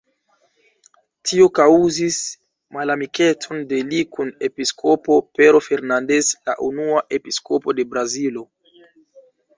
[1.31, 2.17] Tio kaŭzis
[2.77, 8.49] malamikecon de li kun episkopo Pero Fernandes, la unua episkopo de Brazilo.